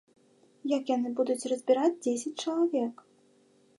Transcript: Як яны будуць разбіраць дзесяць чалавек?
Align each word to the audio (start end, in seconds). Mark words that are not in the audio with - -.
Як 0.77 0.83
яны 0.95 1.11
будуць 1.21 1.47
разбіраць 1.53 2.01
дзесяць 2.07 2.33
чалавек? 2.43 2.95